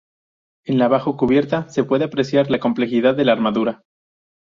[0.65, 3.83] En la bajo cubierta, se puede apreciar la complejidad de la armadura.